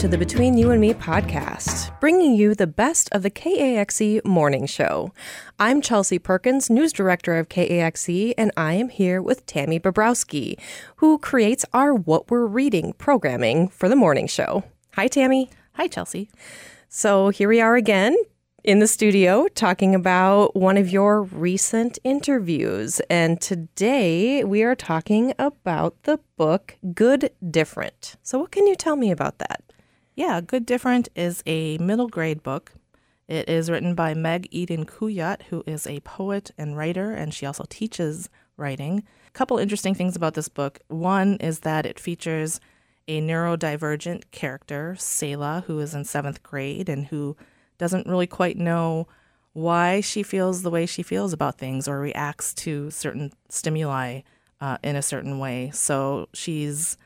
to 0.00 0.08
the 0.08 0.16
Between 0.16 0.56
You 0.56 0.70
and 0.70 0.80
Me 0.80 0.94
podcast, 0.94 2.00
bringing 2.00 2.34
you 2.34 2.54
the 2.54 2.66
best 2.66 3.10
of 3.12 3.22
the 3.22 3.28
KAXE 3.28 4.24
morning 4.24 4.64
show. 4.64 5.12
I'm 5.58 5.82
Chelsea 5.82 6.18
Perkins, 6.18 6.70
news 6.70 6.90
director 6.90 7.36
of 7.36 7.50
KAXE, 7.50 8.32
and 8.38 8.50
I 8.56 8.72
am 8.72 8.88
here 8.88 9.20
with 9.20 9.44
Tammy 9.44 9.78
Bobrowsky, 9.78 10.58
who 10.96 11.18
creates 11.18 11.66
our 11.74 11.92
What 11.92 12.30
We're 12.30 12.46
Reading 12.46 12.94
programming 12.94 13.68
for 13.68 13.90
the 13.90 13.94
morning 13.94 14.26
show. 14.26 14.64
Hi, 14.94 15.06
Tammy. 15.06 15.50
Hi, 15.74 15.86
Chelsea. 15.86 16.30
So 16.88 17.28
here 17.28 17.50
we 17.50 17.60
are 17.60 17.76
again 17.76 18.16
in 18.64 18.78
the 18.78 18.86
studio 18.86 19.48
talking 19.48 19.94
about 19.94 20.56
one 20.56 20.78
of 20.78 20.88
your 20.88 21.24
recent 21.24 21.98
interviews. 22.04 23.02
And 23.10 23.38
today 23.38 24.44
we 24.44 24.62
are 24.62 24.74
talking 24.74 25.34
about 25.38 26.04
the 26.04 26.20
book 26.38 26.78
Good 26.94 27.32
Different. 27.50 28.16
So, 28.22 28.38
what 28.38 28.50
can 28.50 28.66
you 28.66 28.76
tell 28.76 28.96
me 28.96 29.10
about 29.10 29.36
that? 29.40 29.62
Yeah, 30.20 30.42
Good 30.42 30.66
Different 30.66 31.08
is 31.16 31.42
a 31.46 31.78
middle 31.78 32.08
grade 32.08 32.42
book. 32.42 32.74
It 33.26 33.48
is 33.48 33.70
written 33.70 33.94
by 33.94 34.12
Meg 34.12 34.48
Eden 34.50 34.84
Kuyatt, 34.84 35.44
who 35.44 35.64
is 35.66 35.86
a 35.86 36.00
poet 36.00 36.50
and 36.58 36.76
writer, 36.76 37.12
and 37.12 37.32
she 37.32 37.46
also 37.46 37.64
teaches 37.70 38.28
writing. 38.58 39.02
A 39.26 39.30
couple 39.30 39.56
interesting 39.56 39.94
things 39.94 40.16
about 40.16 40.34
this 40.34 40.50
book. 40.50 40.78
One 40.88 41.36
is 41.36 41.60
that 41.60 41.86
it 41.86 41.98
features 41.98 42.60
a 43.08 43.22
neurodivergent 43.22 44.24
character, 44.30 44.94
Selah, 44.98 45.64
who 45.66 45.78
is 45.78 45.94
in 45.94 46.04
seventh 46.04 46.42
grade 46.42 46.90
and 46.90 47.06
who 47.06 47.34
doesn't 47.78 48.06
really 48.06 48.26
quite 48.26 48.58
know 48.58 49.08
why 49.54 50.02
she 50.02 50.22
feels 50.22 50.60
the 50.60 50.70
way 50.70 50.84
she 50.84 51.02
feels 51.02 51.32
about 51.32 51.56
things 51.56 51.88
or 51.88 51.98
reacts 51.98 52.52
to 52.52 52.90
certain 52.90 53.32
stimuli 53.48 54.20
uh, 54.60 54.76
in 54.84 54.96
a 54.96 55.02
certain 55.02 55.38
way. 55.38 55.70
So 55.72 56.28
she's 56.34 56.98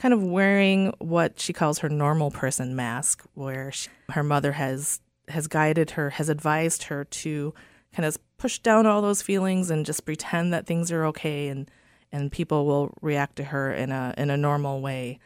kind 0.00 0.14
of 0.14 0.22
wearing 0.24 0.92
what 0.98 1.38
she 1.38 1.52
calls 1.52 1.80
her 1.80 1.88
normal 1.88 2.30
person 2.30 2.74
mask, 2.74 3.22
where 3.34 3.70
she, 3.70 3.88
her 4.10 4.22
mother 4.22 4.52
has 4.52 5.00
has 5.28 5.46
guided 5.46 5.92
her, 5.92 6.10
has 6.10 6.28
advised 6.28 6.84
her 6.84 7.04
to 7.04 7.54
kind 7.94 8.04
of 8.04 8.18
push 8.36 8.58
down 8.58 8.86
all 8.86 9.00
those 9.02 9.22
feelings 9.22 9.70
and 9.70 9.86
just 9.86 10.04
pretend 10.04 10.52
that 10.52 10.66
things 10.66 10.90
are 10.90 11.04
okay 11.04 11.48
and 11.48 11.70
and 12.10 12.32
people 12.32 12.66
will 12.66 12.92
react 13.00 13.36
to 13.36 13.44
her 13.44 13.72
in 13.72 13.92
a 13.92 14.14
in 14.16 14.30
a 14.30 14.36
normal 14.36 14.80
way. 14.80 15.18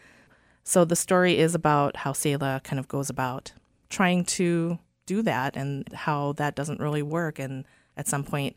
So 0.64 0.84
the 0.84 0.96
story 0.96 1.38
is 1.38 1.54
about 1.54 1.98
how 1.98 2.12
Selah 2.12 2.60
kind 2.64 2.80
of 2.80 2.88
goes 2.88 3.08
about 3.08 3.52
trying 3.90 4.24
to 4.24 4.78
do 5.06 5.22
that 5.22 5.56
and 5.56 5.90
how 5.92 6.32
that 6.32 6.56
doesn't 6.56 6.80
really 6.80 7.02
work. 7.02 7.38
And 7.38 7.64
at 7.96 8.08
some 8.08 8.24
point, 8.24 8.56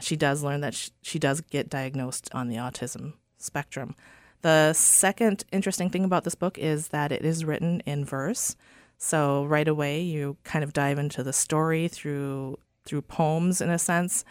she 0.00 0.16
does 0.16 0.42
learn 0.42 0.62
that 0.62 0.74
she, 0.74 0.90
she 1.02 1.18
does 1.18 1.42
get 1.42 1.68
diagnosed 1.68 2.30
on 2.32 2.48
the 2.48 2.56
autism 2.56 3.12
spectrum. 3.36 3.94
The 4.42 4.72
second 4.72 5.44
interesting 5.52 5.88
thing 5.88 6.04
about 6.04 6.24
this 6.24 6.34
book 6.34 6.58
is 6.58 6.88
that 6.88 7.12
it 7.12 7.24
is 7.24 7.44
written 7.44 7.80
in 7.86 8.04
verse. 8.04 8.56
So 8.98 9.44
right 9.44 9.66
away, 9.66 10.00
you 10.00 10.36
kind 10.44 10.64
of 10.64 10.72
dive 10.72 10.98
into 10.98 11.22
the 11.22 11.32
story 11.32 11.88
through 11.88 12.58
through 12.84 13.02
poems 13.02 13.60
in 13.60 13.70
a 13.70 13.78
sense. 13.78 14.24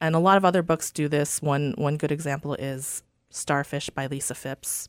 And 0.00 0.14
a 0.14 0.18
lot 0.18 0.36
of 0.36 0.44
other 0.44 0.62
books 0.62 0.90
do 0.90 1.08
this. 1.08 1.40
One 1.40 1.74
one 1.76 1.96
good 1.96 2.12
example 2.12 2.54
is 2.54 3.02
Starfish 3.30 3.88
by 3.90 4.06
Lisa 4.06 4.34
Fipps. 4.34 4.88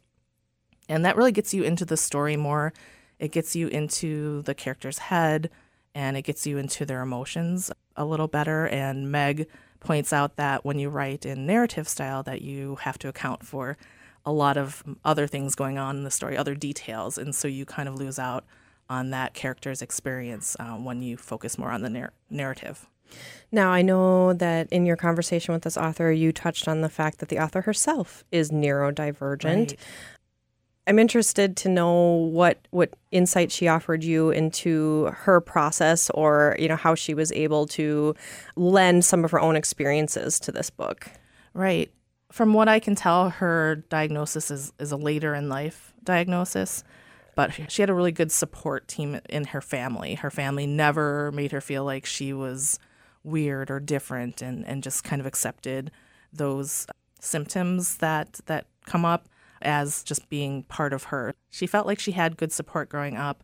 And 0.90 1.06
that 1.06 1.16
really 1.16 1.32
gets 1.32 1.54
you 1.54 1.64
into 1.64 1.86
the 1.86 1.98
story 1.98 2.36
more. 2.36 2.74
It 3.20 3.32
gets 3.32 3.56
you 3.56 3.68
into 3.70 4.42
the 4.42 4.54
character's 4.54 4.98
head, 4.98 5.50
and 5.96 6.18
it 6.18 6.24
gets 6.24 6.46
you 6.46 6.58
into 6.58 6.86
their 6.86 7.02
emotions 7.02 7.72
a 7.96 8.04
little 8.04 8.28
better. 8.28 8.68
And 8.68 9.10
Meg 9.10 9.48
points 9.80 10.12
out 10.12 10.36
that 10.36 10.66
when 10.66 10.80
you 10.80 10.90
write 10.90 11.26
in 11.26 11.46
narrative 11.46 11.88
style, 11.88 12.24
that 12.24 12.42
you 12.42 12.76
have 12.82 12.98
to 13.00 13.08
account 13.08 13.46
for 13.46 13.78
a 14.26 14.32
lot 14.32 14.58
of 14.58 14.84
other 15.04 15.28
things 15.28 15.56
going 15.56 15.78
on 15.78 15.98
in 15.98 16.04
the 16.04 16.12
story, 16.12 16.38
other 16.38 16.56
details, 16.56 17.18
and 17.18 17.36
so 17.36 17.48
you 17.48 17.66
kind 17.66 17.90
of 17.90 17.96
lose 17.96 18.20
out 18.20 18.46
on 18.90 19.10
that 19.12 19.34
character's 19.34 19.82
experience 19.82 20.56
uh, 20.60 20.74
when 20.74 21.02
you 21.02 21.18
focus 21.18 21.58
more 21.58 21.72
on 21.72 21.82
the 21.82 21.90
nar- 21.90 22.14
narrative. 22.30 22.88
Now, 23.52 23.72
I 23.72 23.82
know 23.82 24.34
that 24.34 24.68
in 24.72 24.86
your 24.86 24.96
conversation 24.96 25.54
with 25.54 25.64
this 25.64 25.78
author, 25.78 26.12
you 26.12 26.32
touched 26.32 26.68
on 26.68 26.82
the 26.82 26.90
fact 26.90 27.20
that 27.20 27.30
the 27.30 27.40
author 27.40 27.62
herself 27.62 28.24
is 28.32 28.50
neurodivergent. 28.52 29.44
Right. 29.44 29.80
I'm 30.86 31.00
interested 31.00 31.56
to 31.58 31.70
know 31.70 31.94
what 31.94 32.68
what 32.72 32.94
insight 33.12 33.52
she 33.52 33.70
offered 33.70 34.04
you 34.04 34.32
into 34.32 35.06
her 35.14 35.40
process 35.40 36.10
or 36.10 36.58
you 36.60 36.68
know 36.68 36.76
how 36.76 36.94
she 36.94 37.14
was 37.14 37.32
able 37.32 37.68
to 37.68 38.16
lend 38.58 39.06
some 39.06 39.24
of 39.24 39.32
her 39.32 39.40
own 39.40 39.56
experiences 39.56 40.42
to 40.42 40.52
this 40.52 40.70
book. 40.70 41.10
Right. 41.54 41.90
From 42.34 42.52
what 42.52 42.68
I 42.68 42.80
can 42.80 42.96
tell, 42.96 43.30
her 43.30 43.76
diagnosis 43.90 44.50
is, 44.50 44.74
is 44.80 44.92
a 44.92 44.98
later 44.98 45.36
in 45.36 45.50
life 45.50 45.94
diagnosis, 46.04 46.84
but 47.36 47.52
she 47.70 47.84
had 47.84 47.92
a 47.92 47.94
really 47.94 48.12
good 48.12 48.32
support 48.32 48.88
team 48.88 49.20
in 49.30 49.46
her 49.46 49.62
family. 49.62 50.16
Her 50.16 50.32
family 50.32 50.66
never 50.66 51.32
made 51.32 51.52
her 51.52 51.62
feel 51.62 51.84
like 51.86 52.08
she 52.08 52.34
was 52.34 52.80
weird 53.24 53.70
or 53.70 53.80
different 53.80 54.42
and, 54.42 54.66
and 54.66 54.82
just 54.82 55.04
kind 55.04 55.20
of 55.20 55.28
accepted 55.28 55.92
those 56.34 56.88
symptoms 57.20 57.98
that 57.98 58.40
that 58.48 58.66
come 58.84 59.06
up 59.06 59.30
as 59.62 60.02
just 60.02 60.28
being 60.28 60.64
part 60.64 60.92
of 60.92 61.04
her. 61.04 61.36
She 61.52 61.68
felt 61.68 61.86
like 61.86 62.00
she 62.00 62.14
had 62.14 62.36
good 62.36 62.52
support 62.52 62.90
growing 62.90 63.16
up. 63.16 63.44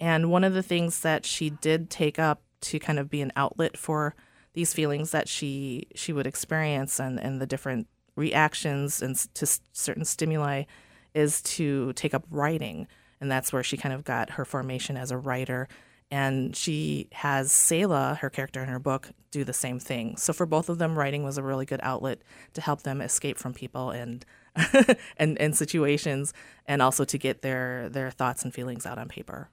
And 0.00 0.28
one 0.28 0.42
of 0.42 0.54
the 0.54 0.62
things 0.64 1.02
that 1.02 1.24
she 1.24 1.50
did 1.50 1.88
take 1.88 2.18
up 2.18 2.42
to 2.62 2.80
kind 2.80 2.98
of 2.98 3.08
be 3.08 3.22
an 3.22 3.30
outlet 3.36 3.76
for 3.76 4.16
these 4.54 4.74
feelings 4.74 5.12
that 5.12 5.28
she 5.28 5.86
she 5.94 6.12
would 6.12 6.26
experience 6.26 6.98
and, 6.98 7.20
and 7.20 7.40
the 7.40 7.46
different 7.46 7.86
reactions 8.16 9.02
and 9.02 9.16
to 9.34 9.46
certain 9.72 10.04
stimuli 10.04 10.64
is 11.14 11.42
to 11.42 11.92
take 11.94 12.14
up 12.14 12.24
writing. 12.30 12.86
And 13.20 13.30
that's 13.30 13.52
where 13.52 13.62
she 13.62 13.76
kind 13.76 13.94
of 13.94 14.04
got 14.04 14.30
her 14.30 14.44
formation 14.44 14.96
as 14.96 15.10
a 15.10 15.16
writer. 15.16 15.68
And 16.10 16.54
she 16.54 17.08
has 17.12 17.50
Selah, 17.50 18.18
her 18.20 18.30
character 18.30 18.62
in 18.62 18.68
her 18.68 18.78
book, 18.78 19.10
do 19.30 19.44
the 19.44 19.52
same 19.52 19.78
thing. 19.80 20.16
So 20.16 20.32
for 20.32 20.46
both 20.46 20.68
of 20.68 20.78
them, 20.78 20.98
writing 20.98 21.24
was 21.24 21.38
a 21.38 21.42
really 21.42 21.66
good 21.66 21.80
outlet 21.82 22.20
to 22.52 22.60
help 22.60 22.82
them 22.82 23.00
escape 23.00 23.38
from 23.38 23.54
people 23.54 23.90
and 23.90 24.24
and, 25.16 25.36
and 25.40 25.56
situations, 25.56 26.32
and 26.66 26.80
also 26.80 27.04
to 27.04 27.18
get 27.18 27.42
their 27.42 27.88
their 27.88 28.12
thoughts 28.12 28.44
and 28.44 28.54
feelings 28.54 28.86
out 28.86 28.98
on 28.98 29.08
paper. 29.08 29.48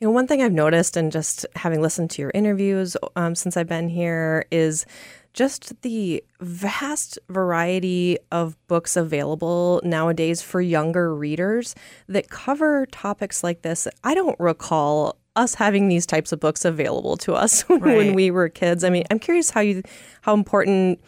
You 0.00 0.08
know, 0.08 0.10
one 0.10 0.26
thing 0.26 0.42
I've 0.42 0.52
noticed, 0.52 0.96
and 0.96 1.12
just 1.12 1.46
having 1.54 1.80
listened 1.80 2.10
to 2.10 2.22
your 2.22 2.32
interviews 2.34 2.96
um, 3.14 3.36
since 3.36 3.56
I've 3.56 3.68
been 3.68 3.88
here, 3.88 4.46
is 4.50 4.86
just 5.34 5.82
the 5.82 6.24
vast 6.40 7.18
variety 7.28 8.16
of 8.30 8.56
books 8.68 8.96
available 8.96 9.80
nowadays 9.84 10.40
for 10.40 10.60
younger 10.60 11.14
readers 11.14 11.74
that 12.08 12.30
cover 12.30 12.86
topics 12.86 13.42
like 13.42 13.62
this. 13.62 13.86
I 14.04 14.14
don't 14.14 14.38
recall 14.38 15.16
us 15.36 15.54
having 15.54 15.88
these 15.88 16.06
types 16.06 16.30
of 16.30 16.38
books 16.38 16.64
available 16.64 17.16
to 17.16 17.34
us 17.34 17.64
right. 17.68 17.82
when 17.82 18.14
we 18.14 18.30
were 18.30 18.48
kids. 18.48 18.84
I 18.84 18.90
mean, 18.90 19.04
I'm 19.10 19.18
curious 19.18 19.50
how 19.50 19.60
you 19.60 19.82
how 20.22 20.34
important 20.34 21.00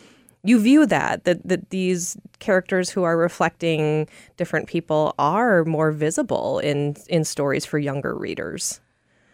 you 0.42 0.58
view 0.60 0.86
that 0.86 1.24
that 1.24 1.46
that 1.46 1.70
these 1.70 2.16
characters 2.40 2.90
who 2.90 3.04
are 3.04 3.16
reflecting 3.16 4.08
different 4.36 4.66
people 4.68 5.14
are 5.18 5.64
more 5.64 5.92
visible 5.92 6.58
in 6.58 6.96
in 7.08 7.24
stories 7.24 7.64
for 7.64 7.78
younger 7.78 8.14
readers. 8.14 8.80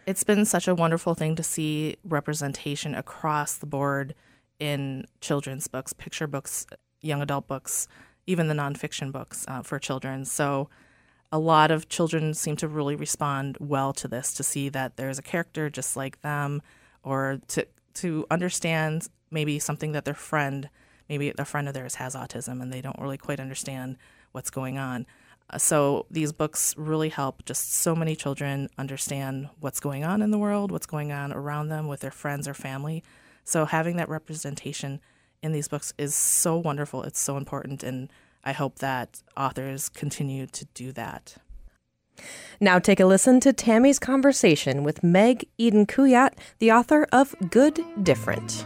It's 0.05 0.23
been 0.23 0.45
such 0.45 0.67
a 0.67 0.75
wonderful 0.75 1.15
thing 1.15 1.35
to 1.37 1.43
see 1.43 1.95
representation 2.03 2.93
across 2.93 3.55
the 3.55 3.65
board 3.65 4.13
in 4.63 5.05
children's 5.19 5.67
books, 5.67 5.91
picture 5.91 6.25
books, 6.25 6.65
young 7.01 7.21
adult 7.21 7.49
books, 7.49 7.85
even 8.25 8.47
the 8.47 8.53
nonfiction 8.53 9.11
books 9.11 9.43
uh, 9.49 9.61
for 9.61 9.77
children. 9.77 10.23
So 10.23 10.69
a 11.33 11.37
lot 11.37 11.69
of 11.69 11.89
children 11.89 12.33
seem 12.33 12.55
to 12.55 12.69
really 12.69 12.95
respond 12.95 13.57
well 13.59 13.91
to 13.91 14.07
this 14.07 14.33
to 14.35 14.41
see 14.41 14.69
that 14.69 14.95
there's 14.95 15.19
a 15.19 15.21
character 15.21 15.69
just 15.69 15.97
like 15.97 16.21
them 16.21 16.61
or 17.03 17.41
to 17.49 17.67
to 17.95 18.25
understand 18.31 19.09
maybe 19.29 19.59
something 19.59 19.91
that 19.91 20.05
their 20.05 20.13
friend 20.13 20.69
maybe 21.09 21.33
a 21.37 21.43
friend 21.43 21.67
of 21.67 21.73
theirs 21.73 21.95
has 21.95 22.15
autism 22.15 22.61
and 22.61 22.71
they 22.71 22.79
don't 22.79 22.99
really 23.01 23.17
quite 23.17 23.41
understand 23.41 23.97
what's 24.31 24.49
going 24.49 24.77
on. 24.77 25.05
Uh, 25.49 25.57
so 25.57 26.05
these 26.09 26.31
books 26.31 26.73
really 26.77 27.09
help 27.09 27.43
just 27.43 27.73
so 27.73 27.93
many 27.93 28.15
children 28.15 28.69
understand 28.77 29.49
what's 29.59 29.81
going 29.81 30.05
on 30.05 30.21
in 30.21 30.31
the 30.31 30.37
world, 30.37 30.71
what's 30.71 30.85
going 30.85 31.11
on 31.11 31.33
around 31.33 31.67
them 31.67 31.89
with 31.89 31.99
their 31.99 32.11
friends 32.11 32.47
or 32.47 32.53
family. 32.53 33.03
So 33.43 33.65
having 33.65 33.97
that 33.97 34.09
representation 34.09 35.01
in 35.41 35.51
these 35.51 35.67
books 35.67 35.93
is 35.97 36.15
so 36.15 36.57
wonderful. 36.57 37.03
It's 37.03 37.19
so 37.19 37.37
important 37.37 37.83
and 37.83 38.11
I 38.43 38.51
hope 38.51 38.79
that 38.79 39.21
authors 39.37 39.89
continue 39.89 40.47
to 40.47 40.65
do 40.73 40.91
that. 40.93 41.35
Now 42.59 42.79
take 42.79 42.99
a 42.99 43.05
listen 43.05 43.39
to 43.41 43.53
Tammy's 43.53 43.99
conversation 43.99 44.83
with 44.83 45.03
Meg 45.03 45.47
Eden 45.57 45.85
Kuyatt, 45.85 46.33
the 46.59 46.71
author 46.71 47.07
of 47.11 47.35
Good 47.49 47.83
Different. 48.03 48.65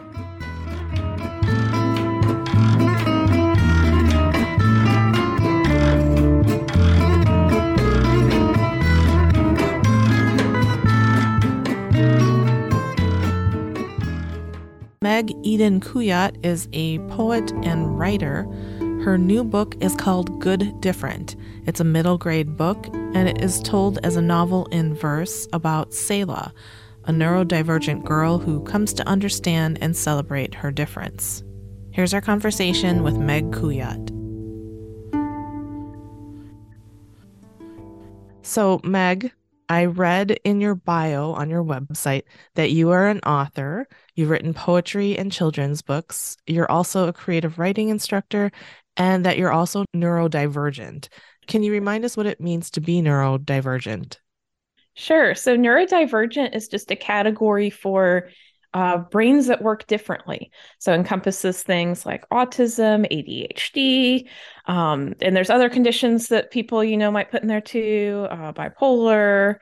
Meg 15.08 15.32
Eden 15.42 15.80
Kuyatt 15.80 16.36
is 16.46 16.68
a 16.74 17.00
poet 17.08 17.54
and 17.64 17.98
writer. 17.98 18.44
Her 19.06 19.18
new 19.18 19.46
book 19.46 19.74
is 19.80 19.96
called 19.96 20.42
Good 20.42 20.82
Different. 20.82 21.38
It's 21.66 21.80
a 21.80 21.86
middle 21.86 22.18
grade 22.18 22.58
book, 22.58 22.88
and 23.14 23.30
it 23.30 23.42
is 23.42 23.62
told 23.62 24.00
as 24.04 24.18
a 24.18 24.22
novel 24.22 24.66
in 24.66 24.94
verse 24.94 25.48
about 25.54 25.94
Selah, 25.94 26.52
a 27.06 27.14
neurodivergent 27.14 28.04
girl 28.04 28.38
who 28.38 28.62
comes 28.66 28.92
to 28.96 29.08
understand 29.08 29.78
and 29.80 29.96
celebrate 29.96 30.54
her 30.54 30.72
difference. 30.72 31.42
Here's 31.92 32.14
our 32.14 32.20
conversation 32.20 33.02
with 33.02 33.16
Meg 33.16 33.50
Kuyatt. 33.52 34.12
So, 38.42 38.82
Meg, 38.84 39.32
I 39.70 39.86
read 39.86 40.40
in 40.44 40.62
your 40.62 40.76
bio 40.76 41.32
on 41.32 41.50
your 41.50 41.64
website 41.64 42.24
that 42.56 42.72
you 42.72 42.92
are 42.92 43.08
an 43.08 43.20
author. 43.20 43.88
You've 44.16 44.30
written 44.30 44.54
poetry 44.54 45.18
and 45.18 45.32
children's 45.32 45.82
books. 45.82 46.38
You're 46.48 46.72
also 46.72 47.08
a 47.08 47.14
creative 47.14 47.60
writing 47.60 47.90
instructor, 47.90 48.52
and 48.96 49.26
that 49.26 49.38
you're 49.38 49.52
also 49.52 49.86
neurodivergent. 49.96 51.10
Can 51.48 51.64
you 51.64 51.72
remind 51.72 52.06
us 52.06 52.16
what 52.16 52.26
it 52.26 52.42
means 52.42 52.72
to 52.72 52.82
be 52.82 53.02
neurodivergent? 53.02 54.18
Sure. 54.96 55.36
So, 55.36 55.56
neurodivergent 55.56 56.56
is 56.56 56.68
just 56.68 56.90
a 56.90 56.96
category 56.96 57.70
for 57.70 58.30
uh, 58.74 58.98
brains 58.98 59.48
that 59.48 59.62
work 59.62 59.88
differently. 59.88 60.52
So 60.80 60.94
encompasses 60.94 61.64
things 61.64 62.06
like 62.06 62.28
autism, 62.30 63.08
ADHD, 63.12 64.28
um, 64.66 65.14
and 65.22 65.36
there's 65.36 65.50
other 65.50 65.70
conditions 65.70 66.28
that 66.28 66.52
people 66.52 66.84
you 66.84 66.98
know 66.98 67.12
might 67.12 67.32
put 67.32 67.42
in 67.42 67.48
there 67.48 67.62
too, 67.62 68.28
uh, 68.30 68.54
bipolar, 68.54 69.56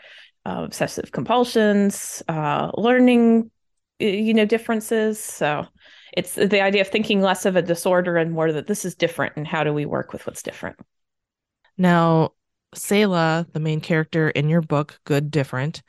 uh, 0.46 0.64
obsessive 0.66 1.12
compulsions, 1.12 2.24
uh, 2.28 2.72
learning, 2.76 3.52
you 4.00 4.34
know, 4.34 4.46
differences. 4.46 5.24
So 5.24 5.68
it's 6.16 6.34
the 6.36 6.62
idea 6.62 6.82
of 6.82 6.88
thinking 6.88 7.22
less 7.22 7.46
of 7.46 7.56
a 7.56 7.62
disorder 7.62 8.18
and 8.18 8.32
more 8.32 8.52
that 8.52 8.68
this 8.68 8.86
is 8.86 8.96
different, 8.96 9.34
and 9.36 9.48
how 9.48 9.64
do 9.64 9.74
we 9.74 9.86
work 9.86 10.14
with 10.14 10.26
what's 10.26 10.44
different. 10.44 10.78
Now, 11.78 12.32
Selah, 12.74 13.48
the 13.52 13.60
main 13.60 13.82
character 13.82 14.30
in 14.30 14.50
your 14.50 14.62
book, 14.62 15.00
Good 15.06 15.32
Different, 15.32 15.82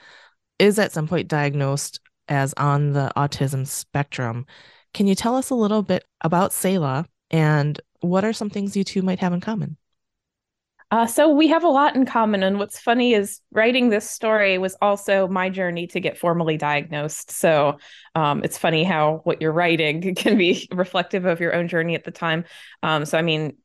is 0.59 0.79
at 0.79 0.93
some 0.93 1.07
point 1.07 1.29
diagnosed 1.29 2.01
as 2.28 2.55
on 2.55 2.93
the 2.93 3.12
autism 3.17 3.67
spectrum. 3.67 4.46
Can 4.94 5.06
you 5.06 5.14
tell 5.14 5.37
us 5.37 5.50
a 5.50 5.55
little 5.55 5.82
bit 5.82 6.05
about 6.23 6.52
Selah 6.52 7.06
and 7.31 7.81
what 8.00 8.25
are 8.25 8.32
some 8.32 8.50
things 8.50 8.76
you 8.76 8.84
two 8.84 9.02
might 9.02 9.19
have 9.19 9.32
in 9.32 9.40
common? 9.40 9.76
Uh, 10.93 11.05
so 11.05 11.28
we 11.28 11.49
have 11.49 11.64
a 11.64 11.69
lot 11.69 11.96
in 11.96 12.06
common. 12.06 12.44
And 12.44 12.58
what's 12.58 12.78
funny 12.78 13.12
is 13.12 13.40
writing 13.50 13.88
this 13.88 14.08
story 14.08 14.56
was 14.56 14.76
also 14.81 15.26
my 15.26 15.50
journey 15.50 15.88
to 15.88 15.99
get 15.99 16.17
formally 16.17 16.56
diagnosed. 16.56 17.32
So 17.32 17.78
um, 18.14 18.44
it's 18.44 18.56
funny 18.56 18.84
how 18.84 19.20
what 19.25 19.43
you're 19.43 19.52
writing 19.52 20.14
can 20.17 20.38
be 20.38 20.69
reflective 20.72 21.25
of 21.25 21.40
your 21.40 21.55
own 21.55 21.67
journey 21.67 21.96
at 21.96 22.05
the 22.05 22.12
time. 22.12 22.44
Um, 22.84 23.05
so, 23.05 23.19
I 23.19 23.22
mean, 23.22 23.56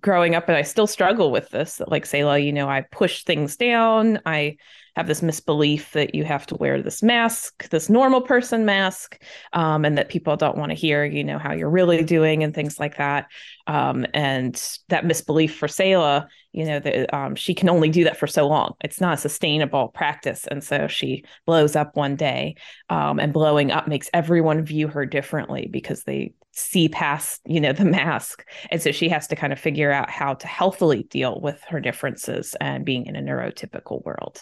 growing 0.00 0.36
up, 0.36 0.48
and 0.48 0.56
I 0.56 0.62
still 0.62 0.86
struggle 0.86 1.32
with 1.32 1.50
this. 1.50 1.80
Like 1.86 2.06
Selah, 2.06 2.38
you 2.38 2.52
know, 2.52 2.68
I 2.68 2.82
push 2.82 3.24
things 3.24 3.56
down. 3.56 4.20
I 4.24 4.56
have 4.98 5.06
this 5.06 5.22
misbelief 5.22 5.92
that 5.92 6.12
you 6.12 6.24
have 6.24 6.44
to 6.44 6.56
wear 6.56 6.82
this 6.82 7.04
mask, 7.04 7.68
this 7.68 7.88
normal 7.88 8.20
person 8.20 8.64
mask, 8.64 9.22
um, 9.52 9.84
and 9.84 9.96
that 9.96 10.08
people 10.08 10.36
don't 10.36 10.58
want 10.58 10.70
to 10.70 10.74
hear, 10.74 11.04
you 11.04 11.22
know, 11.22 11.38
how 11.38 11.52
you're 11.52 11.70
really 11.70 12.02
doing 12.02 12.42
and 12.42 12.52
things 12.52 12.80
like 12.80 12.96
that. 12.96 13.28
Um, 13.68 14.06
and 14.12 14.60
that 14.88 15.04
misbelief 15.04 15.54
for 15.54 15.68
Selah, 15.68 16.26
you 16.50 16.64
know, 16.64 16.80
that 16.80 17.14
um, 17.14 17.36
she 17.36 17.54
can 17.54 17.68
only 17.68 17.90
do 17.90 18.02
that 18.04 18.16
for 18.16 18.26
so 18.26 18.48
long. 18.48 18.74
It's 18.82 19.00
not 19.00 19.14
a 19.14 19.18
sustainable 19.18 19.86
practice. 19.86 20.48
And 20.48 20.64
so 20.64 20.88
she 20.88 21.24
blows 21.46 21.76
up 21.76 21.94
one 21.96 22.16
day, 22.16 22.56
um, 22.90 23.20
and 23.20 23.32
blowing 23.32 23.70
up 23.70 23.86
makes 23.86 24.10
everyone 24.12 24.64
view 24.64 24.88
her 24.88 25.06
differently 25.06 25.68
because 25.70 26.02
they 26.02 26.32
see 26.50 26.88
past, 26.88 27.40
you 27.46 27.60
know, 27.60 27.72
the 27.72 27.84
mask. 27.84 28.44
And 28.72 28.82
so 28.82 28.90
she 28.90 29.08
has 29.10 29.28
to 29.28 29.36
kind 29.36 29.52
of 29.52 29.60
figure 29.60 29.92
out 29.92 30.10
how 30.10 30.34
to 30.34 30.46
healthily 30.48 31.04
deal 31.04 31.40
with 31.40 31.62
her 31.68 31.78
differences 31.78 32.56
and 32.60 32.84
being 32.84 33.06
in 33.06 33.14
a 33.14 33.22
neurotypical 33.22 34.04
world 34.04 34.40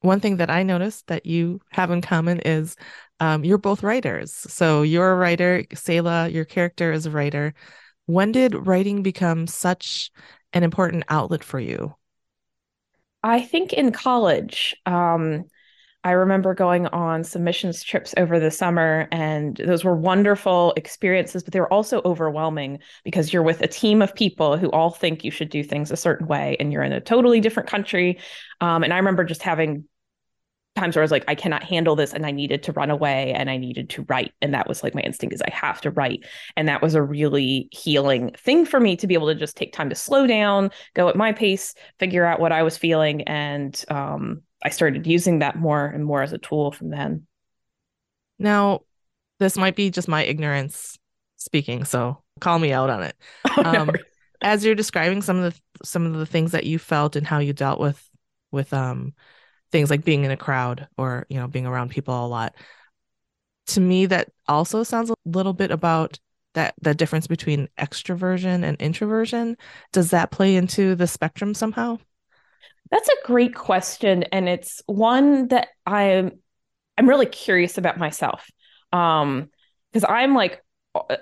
one 0.00 0.20
thing 0.20 0.36
that 0.36 0.50
I 0.50 0.62
noticed 0.62 1.06
that 1.08 1.26
you 1.26 1.60
have 1.70 1.90
in 1.90 2.00
common 2.00 2.40
is 2.40 2.76
um, 3.20 3.44
you're 3.44 3.58
both 3.58 3.82
writers. 3.82 4.32
So 4.32 4.82
you're 4.82 5.10
a 5.10 5.16
writer, 5.16 5.64
Selah, 5.74 6.28
your 6.28 6.44
character 6.44 6.92
is 6.92 7.06
a 7.06 7.10
writer. 7.10 7.54
When 8.06 8.32
did 8.32 8.66
writing 8.66 9.02
become 9.02 9.46
such 9.46 10.10
an 10.52 10.62
important 10.62 11.04
outlet 11.08 11.42
for 11.42 11.58
you? 11.60 11.94
I 13.22 13.40
think 13.40 13.72
in 13.72 13.92
college. 13.92 14.76
Um, 14.86 15.44
I 16.04 16.12
remember 16.12 16.54
going 16.54 16.86
on 16.86 17.24
some 17.24 17.42
missions 17.42 17.82
trips 17.82 18.14
over 18.16 18.38
the 18.38 18.52
summer, 18.52 19.08
and 19.10 19.56
those 19.56 19.84
were 19.84 19.96
wonderful 19.96 20.72
experiences, 20.76 21.42
but 21.42 21.52
they 21.52 21.60
were 21.60 21.72
also 21.72 22.00
overwhelming 22.04 22.78
because 23.04 23.32
you're 23.32 23.42
with 23.42 23.60
a 23.62 23.66
team 23.66 24.00
of 24.00 24.14
people 24.14 24.56
who 24.56 24.70
all 24.70 24.90
think 24.90 25.24
you 25.24 25.32
should 25.32 25.50
do 25.50 25.64
things 25.64 25.90
a 25.90 25.96
certain 25.96 26.28
way, 26.28 26.56
and 26.60 26.72
you're 26.72 26.84
in 26.84 26.92
a 26.92 27.00
totally 27.00 27.40
different 27.40 27.68
country. 27.68 28.18
Um, 28.60 28.84
and 28.84 28.92
I 28.92 28.96
remember 28.96 29.24
just 29.24 29.42
having 29.42 29.84
times 30.76 30.94
where 30.94 31.02
I 31.02 31.04
was 31.04 31.10
like, 31.10 31.24
I 31.26 31.34
cannot 31.34 31.64
handle 31.64 31.96
this, 31.96 32.12
and 32.12 32.24
I 32.24 32.30
needed 32.30 32.62
to 32.64 32.72
run 32.72 32.90
away 32.90 33.32
and 33.32 33.50
I 33.50 33.56
needed 33.56 33.90
to 33.90 34.06
write. 34.08 34.32
And 34.40 34.54
that 34.54 34.68
was 34.68 34.84
like 34.84 34.94
my 34.94 35.00
instinct 35.00 35.34
is 35.34 35.42
I 35.42 35.52
have 35.52 35.80
to 35.80 35.90
write. 35.90 36.24
And 36.56 36.68
that 36.68 36.80
was 36.80 36.94
a 36.94 37.02
really 37.02 37.68
healing 37.72 38.30
thing 38.38 38.64
for 38.64 38.78
me 38.78 38.96
to 38.96 39.08
be 39.08 39.14
able 39.14 39.26
to 39.26 39.34
just 39.34 39.56
take 39.56 39.72
time 39.72 39.88
to 39.88 39.96
slow 39.96 40.28
down, 40.28 40.70
go 40.94 41.08
at 41.08 41.16
my 41.16 41.32
pace, 41.32 41.74
figure 41.98 42.24
out 42.24 42.38
what 42.38 42.52
I 42.52 42.62
was 42.62 42.78
feeling, 42.78 43.22
and 43.22 43.84
um, 43.88 44.42
I 44.62 44.70
started 44.70 45.06
using 45.06 45.40
that 45.40 45.56
more 45.56 45.84
and 45.84 46.04
more 46.04 46.22
as 46.22 46.32
a 46.32 46.38
tool 46.38 46.72
from 46.72 46.90
then. 46.90 47.26
Now, 48.38 48.82
this 49.38 49.56
might 49.56 49.76
be 49.76 49.90
just 49.90 50.08
my 50.08 50.22
ignorance 50.22 50.98
speaking, 51.36 51.84
so 51.84 52.22
call 52.40 52.58
me 52.58 52.72
out 52.72 52.90
on 52.90 53.02
it. 53.02 53.16
Oh, 53.56 53.62
no 53.62 53.80
um, 53.80 53.96
as 54.40 54.64
you're 54.64 54.74
describing 54.74 55.22
some 55.22 55.38
of 55.38 55.52
the 55.52 55.60
some 55.84 56.06
of 56.06 56.14
the 56.14 56.26
things 56.26 56.52
that 56.52 56.64
you 56.64 56.78
felt 56.78 57.16
and 57.16 57.26
how 57.26 57.38
you 57.38 57.52
dealt 57.52 57.80
with 57.80 58.08
with 58.50 58.72
um 58.72 59.14
things 59.70 59.90
like 59.90 60.04
being 60.04 60.24
in 60.24 60.30
a 60.30 60.36
crowd 60.36 60.88
or 60.96 61.26
you 61.28 61.38
know 61.38 61.48
being 61.48 61.66
around 61.66 61.90
people 61.90 62.24
a 62.24 62.28
lot, 62.28 62.54
to 63.66 63.80
me 63.80 64.06
that 64.06 64.28
also 64.46 64.82
sounds 64.82 65.10
a 65.10 65.14
little 65.24 65.52
bit 65.52 65.70
about 65.70 66.18
that 66.54 66.74
the 66.80 66.94
difference 66.94 67.26
between 67.26 67.68
extroversion 67.78 68.64
and 68.64 68.80
introversion. 68.80 69.56
Does 69.92 70.10
that 70.10 70.30
play 70.30 70.56
into 70.56 70.94
the 70.94 71.06
spectrum 71.06 71.54
somehow? 71.54 71.98
That's 72.90 73.08
a 73.08 73.26
great 73.26 73.54
question, 73.54 74.24
and 74.24 74.48
it's 74.48 74.82
one 74.86 75.48
that 75.48 75.68
I'm 75.86 76.32
I'm 76.96 77.08
really 77.08 77.26
curious 77.26 77.78
about 77.78 77.98
myself. 77.98 78.50
Um, 78.92 79.50
because 79.92 80.04
I'm 80.08 80.34
like 80.34 80.62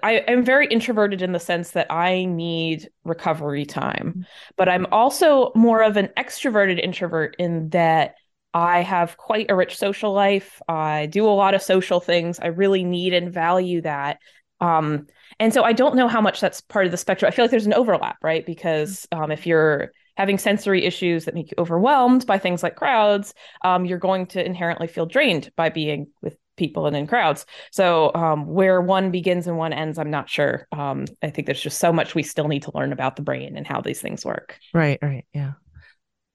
I 0.02 0.24
am 0.28 0.44
very 0.44 0.66
introverted 0.66 1.22
in 1.22 1.32
the 1.32 1.40
sense 1.40 1.72
that 1.72 1.90
I 1.90 2.24
need 2.24 2.88
recovery 3.04 3.66
time, 3.66 4.26
but 4.56 4.68
I'm 4.68 4.86
also 4.92 5.52
more 5.54 5.82
of 5.82 5.96
an 5.96 6.08
extroverted 6.16 6.82
introvert 6.82 7.36
in 7.38 7.68
that 7.70 8.14
I 8.54 8.80
have 8.82 9.16
quite 9.16 9.50
a 9.50 9.54
rich 9.54 9.76
social 9.76 10.12
life. 10.12 10.62
I 10.68 11.06
do 11.06 11.26
a 11.26 11.28
lot 11.28 11.54
of 11.54 11.62
social 11.62 12.00
things. 12.00 12.38
I 12.40 12.46
really 12.46 12.84
need 12.84 13.12
and 13.12 13.32
value 13.32 13.82
that. 13.82 14.18
Um, 14.60 15.08
and 15.38 15.52
so 15.52 15.62
I 15.62 15.74
don't 15.74 15.96
know 15.96 16.08
how 16.08 16.22
much 16.22 16.40
that's 16.40 16.62
part 16.62 16.86
of 16.86 16.90
the 16.90 16.96
spectrum. 16.96 17.28
I 17.28 17.34
feel 17.34 17.44
like 17.44 17.50
there's 17.50 17.66
an 17.66 17.74
overlap, 17.74 18.16
right? 18.22 18.46
Because 18.46 19.06
um, 19.12 19.30
if 19.30 19.46
you're 19.46 19.92
having 20.16 20.38
sensory 20.38 20.84
issues 20.84 21.24
that 21.24 21.34
make 21.34 21.50
you 21.50 21.54
overwhelmed 21.58 22.26
by 22.26 22.38
things 22.38 22.62
like 22.62 22.76
crowds, 22.76 23.34
um, 23.64 23.84
you're 23.84 23.98
going 23.98 24.26
to 24.26 24.44
inherently 24.44 24.86
feel 24.86 25.06
drained 25.06 25.50
by 25.56 25.68
being 25.68 26.08
with 26.22 26.36
people 26.56 26.86
and 26.86 26.96
in 26.96 27.06
crowds. 27.06 27.44
So 27.70 28.12
um, 28.14 28.46
where 28.46 28.80
one 28.80 29.10
begins 29.10 29.46
and 29.46 29.58
one 29.58 29.72
ends, 29.72 29.98
I'm 29.98 30.10
not 30.10 30.28
sure. 30.28 30.66
Um, 30.72 31.04
I 31.22 31.30
think 31.30 31.46
there's 31.46 31.60
just 31.60 31.78
so 31.78 31.92
much 31.92 32.14
we 32.14 32.22
still 32.22 32.48
need 32.48 32.62
to 32.62 32.72
learn 32.74 32.92
about 32.92 33.16
the 33.16 33.22
brain 33.22 33.56
and 33.56 33.66
how 33.66 33.80
these 33.80 34.00
things 34.00 34.24
work. 34.24 34.58
Right, 34.72 34.98
right, 35.02 35.26
yeah. 35.34 35.52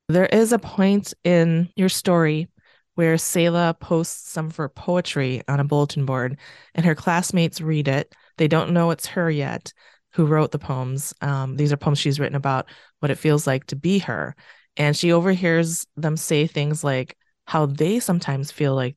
There 0.09 0.27
is 0.27 0.51
a 0.51 0.59
point 0.59 1.13
in 1.23 1.69
your 1.75 1.89
story 1.89 2.49
where 2.95 3.17
Selah 3.17 3.75
posts 3.79 4.29
some 4.29 4.47
of 4.47 4.57
her 4.57 4.69
poetry 4.69 5.41
on 5.47 5.59
a 5.59 5.63
bulletin 5.63 6.05
board, 6.05 6.37
and 6.75 6.85
her 6.85 6.95
classmates 6.95 7.61
read 7.61 7.87
it. 7.87 8.13
They 8.37 8.47
don't 8.47 8.73
know 8.73 8.91
it's 8.91 9.07
her 9.07 9.31
yet, 9.31 9.71
who 10.13 10.25
wrote 10.25 10.51
the 10.51 10.59
poems. 10.59 11.13
Um, 11.21 11.55
these 11.55 11.71
are 11.71 11.77
poems 11.77 11.99
she's 11.99 12.19
written 12.19 12.35
about 12.35 12.67
what 13.01 13.11
it 13.11 13.17
feels 13.17 13.45
like 13.45 13.65
to 13.67 13.75
be 13.75 13.99
her. 13.99 14.35
And 14.77 14.95
she 14.95 15.11
overhears 15.11 15.85
them 15.97 16.15
say 16.15 16.47
things 16.47 16.83
like 16.83 17.17
how 17.45 17.65
they 17.65 17.99
sometimes 17.99 18.51
feel 18.51 18.73
like 18.73 18.95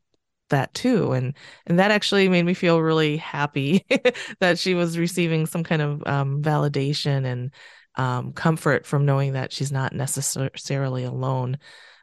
that 0.51 0.73
too. 0.75 1.13
And 1.13 1.35
and 1.67 1.79
that 1.79 1.91
actually 1.91 2.29
made 2.29 2.45
me 2.45 2.55
feel 2.55 2.81
really 2.81 3.17
happy 3.17 3.85
that 4.41 4.59
she 4.59 4.75
was 4.75 4.99
receiving 4.99 5.47
some 5.47 5.65
kind 5.65 5.83
of 5.83 6.03
um, 6.07 6.43
validation 6.43 7.25
and 7.25 7.55
um, 7.97 8.33
comfort 8.33 8.87
from 8.87 9.07
knowing 9.07 9.33
that 9.33 9.53
she's 9.53 9.73
not 9.73 9.93
necessarily 9.93 11.05
alone. 11.05 11.59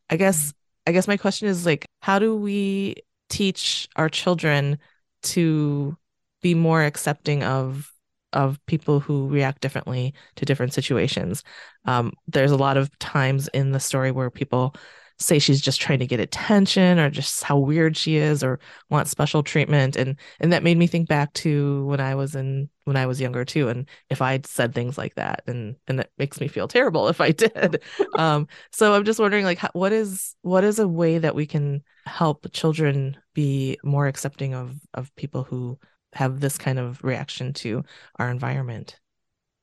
I 0.10 0.18
guess 0.18 0.48
mm-hmm. 0.48 0.58
I 0.88 0.92
guess 0.94 1.08
my 1.08 1.18
question 1.18 1.48
is 1.48 1.66
like, 1.66 1.86
how 2.02 2.18
do 2.20 2.36
we 2.36 2.96
teach 3.30 3.88
our 3.96 4.10
children 4.10 4.80
to 5.24 5.96
be 6.42 6.56
more 6.56 6.84
accepting 6.84 7.44
of 7.44 7.92
of 8.34 8.60
people 8.66 9.00
who 9.00 9.28
react 9.28 9.62
differently 9.62 10.14
to 10.36 10.46
different 10.46 10.74
situations. 10.74 11.44
Um, 11.86 12.14
there's 12.28 12.52
a 12.52 12.58
lot 12.58 12.78
of 12.78 12.98
times 13.00 13.48
in 13.50 13.72
the 13.72 13.80
story 13.80 14.12
where 14.12 14.30
people 14.30 14.76
say 15.22 15.40
she's 15.40 15.62
just 15.62 15.80
trying 15.80 16.00
to 16.00 16.08
get 16.08 16.20
attention 16.20 17.00
or 17.00 17.10
just 17.10 17.44
how 17.44 17.58
weird 17.58 17.96
she 17.96 18.16
is 18.16 18.44
or 18.44 18.60
wants 18.90 19.12
special 19.12 19.44
treatment 19.44 19.96
and 19.96 20.18
and 20.40 20.52
that 20.52 20.64
made 20.64 20.78
me 20.78 20.88
think 20.88 21.08
back 21.08 21.32
to 21.34 21.86
when 21.86 22.00
I 22.00 22.16
was 22.16 22.36
in 22.36 22.70
when 22.86 22.98
I 22.98 23.06
was 23.06 23.22
younger 23.22 23.46
too 23.46 23.70
and 23.70 23.88
if 24.10 24.22
I'd 24.22 24.48
said 24.48 24.74
things 24.74 24.98
like 24.98 25.16
that 25.16 25.44
and 25.48 25.76
and 25.88 26.00
it 26.00 26.12
makes 26.18 26.40
me 26.42 26.48
feel 26.48 26.68
terrible 26.68 27.08
if 27.08 27.22
I 27.22 27.32
did 27.32 27.82
um 28.18 28.48
so 28.72 28.94
I'm 28.94 29.06
just 29.06 29.20
wondering 29.20 29.46
like 29.46 29.62
what 29.74 29.94
is 29.94 30.36
what 30.42 30.64
is 30.64 30.80
a 30.80 30.88
way 30.88 31.20
that 31.20 31.36
we 31.36 31.46
can 31.46 31.84
help 32.06 32.48
children 32.52 33.18
be 33.34 33.78
more 33.84 34.08
accepting 34.08 34.54
of 34.54 34.76
of 34.94 35.16
people 35.16 35.44
who 35.44 35.78
have 36.14 36.40
this 36.40 36.58
kind 36.58 36.80
of 36.80 37.04
reaction 37.04 37.54
to 37.54 37.84
our 38.18 38.30
environment 38.30 39.00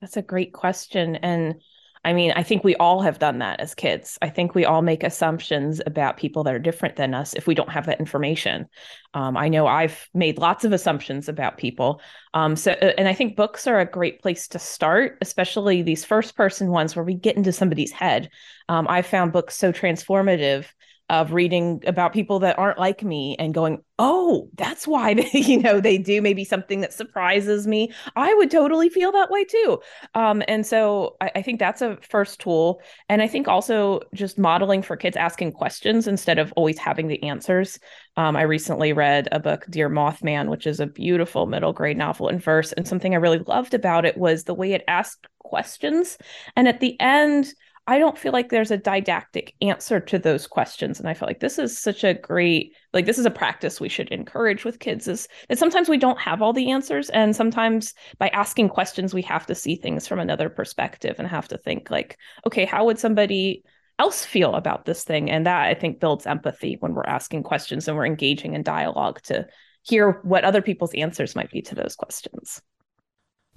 that's 0.00 0.16
a 0.16 0.22
great 0.22 0.52
question 0.52 1.16
and 1.16 1.56
I 2.04 2.12
mean, 2.12 2.32
I 2.36 2.42
think 2.42 2.64
we 2.64 2.76
all 2.76 3.02
have 3.02 3.18
done 3.18 3.38
that 3.40 3.60
as 3.60 3.74
kids. 3.74 4.18
I 4.22 4.28
think 4.28 4.54
we 4.54 4.64
all 4.64 4.82
make 4.82 5.02
assumptions 5.02 5.80
about 5.84 6.16
people 6.16 6.44
that 6.44 6.54
are 6.54 6.58
different 6.58 6.96
than 6.96 7.14
us 7.14 7.34
if 7.34 7.46
we 7.46 7.54
don't 7.54 7.70
have 7.70 7.86
that 7.86 8.00
information. 8.00 8.66
Um, 9.14 9.36
I 9.36 9.48
know 9.48 9.66
I've 9.66 10.08
made 10.14 10.38
lots 10.38 10.64
of 10.64 10.72
assumptions 10.72 11.28
about 11.28 11.58
people. 11.58 12.00
Um, 12.34 12.56
so, 12.56 12.72
uh, 12.72 12.92
and 12.96 13.08
I 13.08 13.14
think 13.14 13.36
books 13.36 13.66
are 13.66 13.80
a 13.80 13.90
great 13.90 14.22
place 14.22 14.48
to 14.48 14.58
start, 14.58 15.18
especially 15.20 15.82
these 15.82 16.04
first 16.04 16.36
person 16.36 16.70
ones 16.70 16.94
where 16.94 17.04
we 17.04 17.14
get 17.14 17.36
into 17.36 17.52
somebody's 17.52 17.92
head. 17.92 18.30
Um, 18.68 18.86
I 18.88 19.02
found 19.02 19.32
books 19.32 19.56
so 19.56 19.72
transformative 19.72 20.66
of 21.10 21.32
reading 21.32 21.82
about 21.86 22.12
people 22.12 22.38
that 22.40 22.58
aren't 22.58 22.78
like 22.78 23.02
me 23.02 23.34
and 23.38 23.54
going, 23.54 23.82
oh, 23.98 24.48
that's 24.54 24.86
why 24.86 25.14
they, 25.14 25.30
you 25.32 25.58
know 25.58 25.80
they 25.80 25.98
do 25.98 26.20
maybe 26.20 26.44
something 26.44 26.80
that 26.80 26.92
surprises 26.92 27.66
me. 27.66 27.92
I 28.14 28.32
would 28.34 28.50
totally 28.50 28.88
feel 28.88 29.10
that 29.12 29.30
way 29.30 29.44
too. 29.44 29.80
Um, 30.14 30.42
and 30.48 30.66
so 30.66 31.16
I, 31.20 31.30
I, 31.36 31.42
think 31.42 31.58
that's 31.58 31.82
a 31.82 31.96
first 32.02 32.40
tool. 32.40 32.80
And 33.08 33.22
I 33.22 33.26
think 33.26 33.48
also 33.48 34.00
just 34.14 34.38
modeling 34.38 34.82
for 34.82 34.96
kids 34.96 35.16
asking 35.16 35.52
questions 35.52 36.06
instead 36.06 36.38
of 36.38 36.52
always 36.56 36.78
having 36.78 37.08
the 37.08 37.22
answers. 37.22 37.78
Um, 38.16 38.36
I 38.36 38.42
recently 38.42 38.92
read 38.92 39.28
a 39.32 39.40
book, 39.40 39.64
Dear 39.70 39.88
Mothman, 39.88 40.48
which 40.48 40.66
is 40.66 40.80
a 40.80 40.86
beautiful 40.86 41.46
middle 41.46 41.72
grade 41.72 41.96
novel 41.96 42.28
in 42.28 42.38
verse. 42.38 42.72
And 42.72 42.86
something 42.86 43.14
I 43.14 43.18
really 43.18 43.38
loved 43.38 43.74
about 43.74 44.04
it 44.04 44.16
was 44.16 44.44
the 44.44 44.54
way 44.54 44.72
it 44.72 44.84
asked 44.88 45.26
questions. 45.38 46.18
And 46.56 46.68
at 46.68 46.80
the 46.80 47.00
end, 47.00 47.52
I 47.88 47.98
don't 47.98 48.18
feel 48.18 48.32
like 48.32 48.50
there's 48.50 48.70
a 48.70 48.76
didactic 48.76 49.54
answer 49.62 49.98
to 49.98 50.18
those 50.18 50.46
questions. 50.46 51.00
And 51.00 51.08
I 51.08 51.14
feel 51.14 51.26
like 51.26 51.40
this 51.40 51.58
is 51.58 51.78
such 51.78 52.04
a 52.04 52.12
great, 52.12 52.74
like, 52.92 53.06
this 53.06 53.16
is 53.16 53.24
a 53.24 53.30
practice 53.30 53.80
we 53.80 53.88
should 53.88 54.10
encourage 54.10 54.62
with 54.62 54.78
kids 54.78 55.08
is 55.08 55.26
that 55.48 55.58
sometimes 55.58 55.88
we 55.88 55.96
don't 55.96 56.20
have 56.20 56.42
all 56.42 56.52
the 56.52 56.70
answers. 56.70 57.08
And 57.08 57.34
sometimes 57.34 57.94
by 58.18 58.28
asking 58.28 58.68
questions, 58.68 59.14
we 59.14 59.22
have 59.22 59.46
to 59.46 59.54
see 59.54 59.74
things 59.74 60.06
from 60.06 60.18
another 60.18 60.50
perspective 60.50 61.16
and 61.18 61.26
have 61.26 61.48
to 61.48 61.56
think, 61.56 61.90
like, 61.90 62.18
okay, 62.46 62.66
how 62.66 62.84
would 62.84 62.98
somebody 62.98 63.64
else 63.98 64.22
feel 64.22 64.54
about 64.54 64.84
this 64.84 65.02
thing? 65.02 65.30
And 65.30 65.46
that 65.46 65.62
I 65.62 65.72
think 65.72 65.98
builds 65.98 66.26
empathy 66.26 66.76
when 66.80 66.92
we're 66.92 67.04
asking 67.06 67.42
questions 67.44 67.88
and 67.88 67.96
we're 67.96 68.04
engaging 68.04 68.52
in 68.52 68.62
dialogue 68.62 69.22
to 69.22 69.46
hear 69.80 70.20
what 70.24 70.44
other 70.44 70.60
people's 70.60 70.92
answers 70.92 71.34
might 71.34 71.50
be 71.50 71.62
to 71.62 71.74
those 71.74 71.96
questions. 71.96 72.60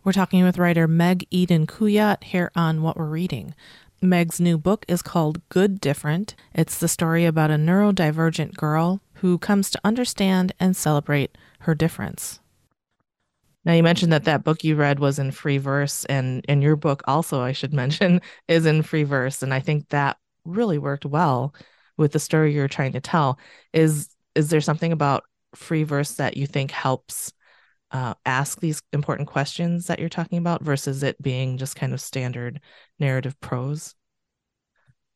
We're 0.05 0.13
talking 0.13 0.45
with 0.45 0.57
writer 0.57 0.88
Meg 0.88 1.27
Eden 1.31 1.67
Kuyatt 1.67 2.23
here 2.23 2.50
on 2.55 2.81
What 2.81 2.95
We're 2.95 3.09
Reading. 3.09 3.53
Meg's 4.03 4.39
new 4.39 4.58
book 4.58 4.84
is 4.88 5.03
called 5.03 5.48
Good 5.50 5.79
Different. 5.79 6.34
It's 6.55 6.79
the 6.79 6.88
story 6.88 7.25
about 7.25 7.51
a 7.51 7.55
neurodivergent 7.55 8.55
girl 8.55 9.00
who 9.15 9.38
comes 9.38 9.70
to 9.70 9.81
understand 9.84 10.53
and 10.60 10.75
celebrate 10.75 11.38
her 11.60 11.75
difference. 11.75 12.39
Now, 13.63 13.74
you 13.74 13.84
mentioned 13.84 14.12
that 14.12 14.24
that 14.24 14.43
book 14.43 14.63
you 14.63 14.75
read 14.75 15.00
was 15.00 15.20
in 15.20 15.29
free 15.29 15.60
verse, 15.60 16.03
and, 16.05 16.43
and 16.50 16.63
your 16.63 16.75
book 16.75 17.03
also, 17.05 17.41
I 17.41 17.51
should 17.51 17.74
mention, 17.75 18.22
is 18.48 18.65
in 18.65 18.81
free 18.81 19.03
verse. 19.03 19.43
And 19.43 19.53
I 19.53 19.60
think 19.60 19.89
that 19.89 20.17
really 20.46 20.79
worked 20.79 21.05
well 21.05 21.53
with 21.96 22.12
the 22.13 22.20
story 22.20 22.55
you're 22.55 22.67
trying 22.67 22.93
to 22.93 23.01
tell. 23.01 23.38
Is 23.72 24.10
is 24.34 24.50
there 24.50 24.62
something 24.62 24.91
about 24.91 25.25
free 25.53 25.84
verse 25.84 26.13
that 26.13 26.38
you 26.38 26.48
think 26.48 26.72
helps 26.72 27.34
uh, 27.91 28.13
ask 28.25 28.60
these 28.60 28.81
important 28.93 29.27
questions 29.27 29.88
that 29.88 30.00
you're 30.00 30.10
talking 30.10 30.38
about 30.38 30.63
versus 30.63 31.03
it 31.03 31.21
being 31.21 31.57
just 31.57 31.75
kind 31.75 31.93
of 31.93 32.01
standard 32.01 32.60
narrative 33.00 33.39
prose? 33.39 33.95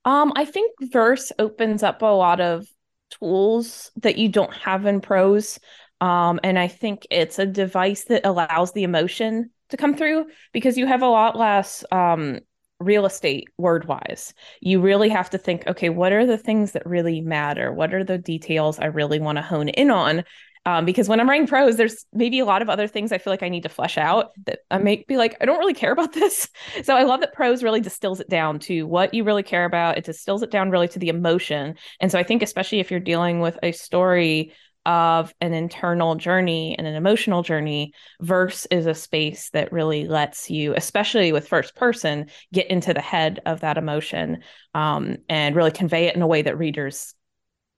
Um, 0.04 0.34
I 0.36 0.46
think 0.46 0.72
verse 0.82 1.32
opens 1.40 1.84
up 1.84 2.02
a 2.02 2.06
lot 2.06 2.40
of 2.40 2.68
tools 3.10 3.92
that 3.98 4.18
you 4.18 4.30
don't 4.30 4.54
have 4.54 4.86
in 4.86 5.02
prose. 5.02 5.60
Um, 6.02 6.40
and 6.44 6.60
I 6.60 6.68
think 6.68 7.08
it's 7.10 7.40
a 7.40 7.46
device 7.46 8.06
that 8.06 8.26
allows 8.26 8.74
the 8.74 8.84
emotion 8.84 9.52
to 9.70 9.78
come 9.78 9.96
through 9.96 10.28
because 10.54 10.78
you 10.78 10.86
have 10.86 11.02
a 11.02 11.08
lot 11.08 11.38
less 11.38 11.84
um, 11.92 12.40
real 12.80 13.06
estate 13.06 13.48
word 13.58 13.88
wise. 13.88 14.34
You 14.62 14.82
really 14.82 15.10
have 15.10 15.30
to 15.32 15.38
think, 15.38 15.66
okay, 15.68 15.90
what 15.90 16.12
are 16.12 16.26
the 16.26 16.38
things 16.38 16.74
that 16.74 16.86
really 16.86 17.22
matter? 17.22 17.74
What 17.74 17.94
are 17.94 18.04
the 18.04 18.18
details 18.18 18.80
I 18.80 18.86
really 18.86 19.20
want 19.20 19.38
to 19.38 19.42
hone 19.42 19.70
in 19.70 19.90
on? 19.90 20.24
Um, 20.66 20.84
because 20.84 21.08
when 21.08 21.20
I'm 21.20 21.30
writing 21.30 21.48
prose, 21.48 21.78
there's 21.78 22.06
maybe 22.12 22.40
a 22.40 22.46
lot 22.46 22.62
of 22.62 22.70
other 22.70 22.88
things 22.88 23.12
I 23.12 23.20
feel 23.20 23.32
like 23.32 23.44
I 23.44 23.50
need 23.50 23.64
to 23.64 23.70
flesh 23.70 23.98
out 23.98 24.32
that 24.46 24.60
I 24.72 24.80
may 24.80 25.06
be 25.08 25.16
like, 25.16 25.38
I 25.40 25.46
don't 25.46 25.60
really 25.60 25.76
care 25.76 25.92
about 25.92 26.14
this. 26.14 26.50
So 26.84 26.96
I 26.96 27.04
love 27.04 27.20
that 27.22 27.34
prose 27.34 27.64
really 27.64 27.82
distills 27.82 28.20
it 28.20 28.30
down 28.30 28.60
to 28.60 28.84
what 28.84 29.14
you 29.14 29.24
really 29.24 29.44
care 29.44 29.66
about. 29.66 29.98
It 29.98 30.06
distills 30.06 30.42
it 30.42 30.52
down 30.52 30.72
really 30.72 30.88
to 30.90 31.00
the 31.00 31.10
emotion. 31.10 31.76
And 32.00 32.12
so 32.12 32.18
I 32.18 32.24
think, 32.24 32.42
especially 32.42 32.80
if 32.80 32.90
you're 32.90 33.00
dealing 33.00 33.40
with 33.40 33.60
a 33.62 33.72
story 33.72 34.54
of 34.86 35.34
an 35.42 35.54
internal 35.54 36.16
journey 36.16 36.76
and 36.78 36.86
an 36.86 36.96
emotional 36.96 37.42
journey, 37.42 37.94
verse 38.22 38.66
is 38.68 38.86
a 38.86 38.94
space 38.94 39.50
that 39.52 39.72
really 39.72 40.08
lets 40.08 40.50
you, 40.50 40.76
especially 40.76 41.32
with 41.32 41.48
first 41.48 41.76
person, 41.76 42.28
get 42.54 42.68
into 42.68 42.94
the 42.94 43.02
head 43.02 43.40
of 43.46 43.62
that 43.62 43.78
emotion 43.78 44.44
um, 44.74 45.18
and 45.28 45.56
really 45.56 45.72
convey 45.72 46.06
it 46.06 46.16
in 46.16 46.22
a 46.22 46.28
way 46.28 46.44
that 46.44 46.58
readers 46.58 47.16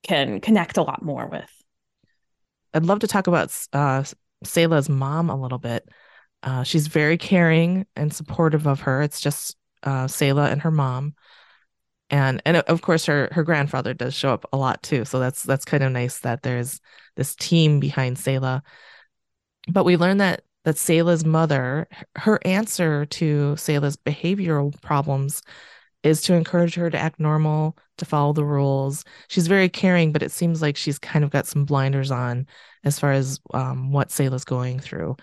can 0.03 0.41
connect 0.41 0.77
a 0.77 0.83
lot 0.83 1.01
more 1.01 1.27
with. 1.27 1.56
I'd 2.73 2.85
love 2.85 2.99
to 2.99 3.07
talk 3.07 3.27
about 3.27 3.55
uh, 3.73 4.03
Selah's 4.43 4.89
mom 4.89 5.29
a 5.29 5.39
little 5.39 5.57
bit. 5.57 5.87
Uh, 6.43 6.63
she's 6.63 6.87
very 6.87 7.17
caring 7.17 7.85
and 7.95 8.13
supportive 8.13 8.67
of 8.67 8.81
her. 8.81 9.01
It's 9.01 9.19
just 9.19 9.55
uh, 9.83 10.07
Selah 10.07 10.49
and 10.49 10.61
her 10.61 10.71
mom, 10.71 11.15
and 12.09 12.41
and 12.45 12.57
of 12.57 12.81
course 12.81 13.05
her 13.05 13.29
her 13.31 13.43
grandfather 13.43 13.93
does 13.93 14.13
show 14.13 14.33
up 14.33 14.45
a 14.53 14.57
lot 14.57 14.83
too. 14.83 15.05
So 15.05 15.19
that's 15.19 15.43
that's 15.43 15.65
kind 15.65 15.83
of 15.83 15.91
nice 15.91 16.19
that 16.19 16.43
there's 16.43 16.79
this 17.15 17.35
team 17.35 17.79
behind 17.79 18.17
Selah. 18.17 18.63
But 19.69 19.83
we 19.85 19.97
learn 19.97 20.17
that 20.17 20.43
that 20.63 20.77
Selah's 20.77 21.25
mother, 21.25 21.87
her 22.17 22.39
answer 22.45 23.05
to 23.05 23.55
Selah's 23.55 23.97
behavioral 23.97 24.79
problems 24.81 25.41
is 26.07 26.21
to 26.23 26.33
encourage 26.33 26.75
her 26.75 26.89
to 26.89 26.97
act 26.97 27.19
normal, 27.19 27.77
to 27.97 28.05
follow 28.05 28.33
the 28.33 28.45
rules. 28.45 29.03
She's 29.27 29.47
very 29.47 29.69
caring, 29.69 30.11
but 30.11 30.23
it 30.23 30.31
seems 30.31 30.61
like 30.61 30.77
she's 30.77 30.99
kind 30.99 31.23
of 31.23 31.31
got 31.31 31.47
some 31.47 31.65
blinders 31.65 32.11
on 32.11 32.47
as 32.83 32.99
far 32.99 33.11
as 33.11 33.39
um, 33.53 33.91
what 33.91 34.11
Selah's 34.11 34.45
going 34.45 34.79
through. 34.79 35.17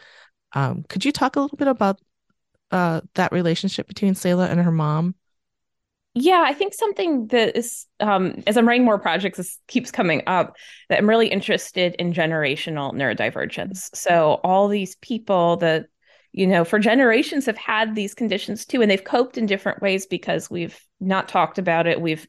Um, 0.52 0.84
could 0.88 1.04
you 1.04 1.12
talk 1.12 1.36
a 1.36 1.40
little 1.40 1.56
bit 1.56 1.68
about 1.68 2.00
uh, 2.70 3.00
that 3.14 3.32
relationship 3.32 3.88
between 3.88 4.14
Selah 4.14 4.48
and 4.48 4.60
her 4.60 4.72
mom? 4.72 5.14
Yeah, 6.16 6.44
I 6.46 6.54
think 6.54 6.74
something 6.74 7.26
that 7.28 7.56
is, 7.56 7.86
um, 7.98 8.44
as 8.46 8.56
I'm 8.56 8.68
writing 8.68 8.84
more 8.84 9.00
projects, 9.00 9.38
this 9.38 9.58
keeps 9.66 9.90
coming 9.90 10.22
up 10.28 10.54
that 10.88 10.98
I'm 10.98 11.08
really 11.08 11.26
interested 11.26 11.96
in 11.96 12.12
generational 12.12 12.92
neurodivergence. 12.92 13.90
So, 13.96 14.40
all 14.44 14.68
these 14.68 14.94
people 14.96 15.56
that 15.56 15.86
you 16.34 16.48
know, 16.48 16.64
for 16.64 16.80
generations 16.80 17.46
have 17.46 17.56
had 17.56 17.94
these 17.94 18.12
conditions 18.12 18.66
too, 18.66 18.82
and 18.82 18.90
they've 18.90 19.04
coped 19.04 19.38
in 19.38 19.46
different 19.46 19.80
ways 19.80 20.04
because 20.04 20.50
we've 20.50 20.78
not 20.98 21.28
talked 21.28 21.58
about 21.58 21.86
it. 21.86 22.00
We've 22.00 22.26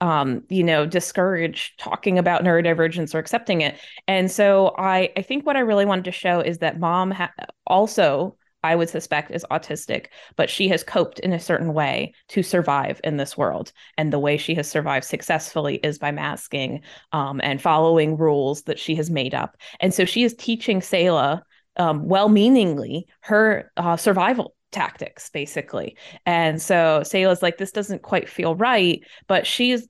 um, 0.00 0.42
you 0.48 0.64
know, 0.64 0.84
discouraged 0.86 1.78
talking 1.78 2.18
about 2.18 2.42
neurodivergence 2.42 3.14
or 3.14 3.20
accepting 3.20 3.60
it. 3.60 3.78
And 4.08 4.28
so 4.28 4.74
I, 4.76 5.10
I 5.16 5.22
think 5.22 5.46
what 5.46 5.56
I 5.56 5.60
really 5.60 5.86
wanted 5.86 6.04
to 6.06 6.12
show 6.12 6.40
is 6.40 6.58
that 6.58 6.80
mom 6.80 7.12
ha- 7.12 7.32
also, 7.64 8.36
I 8.64 8.74
would 8.74 8.88
suspect, 8.88 9.30
is 9.30 9.46
autistic, 9.52 10.06
but 10.34 10.50
she 10.50 10.68
has 10.68 10.82
coped 10.82 11.20
in 11.20 11.32
a 11.32 11.38
certain 11.38 11.72
way 11.72 12.12
to 12.30 12.42
survive 12.42 13.00
in 13.04 13.18
this 13.18 13.38
world. 13.38 13.72
And 13.96 14.12
the 14.12 14.18
way 14.18 14.36
she 14.36 14.56
has 14.56 14.68
survived 14.68 15.06
successfully 15.06 15.76
is 15.76 15.98
by 16.00 16.10
masking 16.10 16.82
um, 17.12 17.40
and 17.42 17.62
following 17.62 18.16
rules 18.16 18.64
that 18.64 18.80
she 18.80 18.96
has 18.96 19.10
made 19.10 19.32
up. 19.32 19.56
And 19.78 19.94
so 19.94 20.04
she 20.04 20.24
is 20.24 20.34
teaching 20.34 20.82
Selah 20.82 21.44
um, 21.76 22.06
well-meaningly 22.06 23.06
her 23.20 23.70
uh, 23.76 23.96
survival 23.96 24.54
tactics 24.72 25.30
basically. 25.30 25.96
And 26.26 26.60
so 26.60 27.02
Selah's 27.04 27.42
like 27.42 27.58
this 27.58 27.72
doesn't 27.72 28.02
quite 28.02 28.28
feel 28.28 28.54
right 28.56 29.02
but 29.28 29.46
she's 29.46 29.86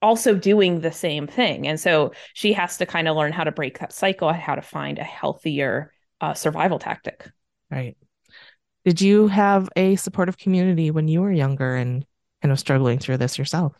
also 0.00 0.34
doing 0.34 0.80
the 0.80 0.90
same 0.90 1.26
thing. 1.26 1.66
And 1.68 1.78
so 1.78 2.12
she 2.34 2.52
has 2.54 2.76
to 2.78 2.86
kind 2.86 3.08
of 3.08 3.16
learn 3.16 3.32
how 3.32 3.44
to 3.44 3.52
break 3.52 3.78
that 3.78 3.92
cycle 3.92 4.32
how 4.32 4.54
to 4.54 4.62
find 4.62 4.98
a 4.98 5.04
healthier 5.04 5.92
uh, 6.20 6.34
survival 6.34 6.78
tactic. 6.78 7.30
Right. 7.70 7.96
Did 8.84 9.00
you 9.00 9.28
have 9.28 9.68
a 9.76 9.96
supportive 9.96 10.38
community 10.38 10.90
when 10.90 11.08
you 11.08 11.20
were 11.20 11.32
younger 11.32 11.76
and 11.76 12.04
kind 12.42 12.50
of 12.50 12.58
struggling 12.58 12.98
through 12.98 13.18
this 13.18 13.38
yourself 13.38 13.74